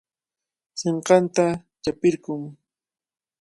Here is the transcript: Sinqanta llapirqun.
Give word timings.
Sinqanta 0.79 1.45
llapirqun. 1.81 2.43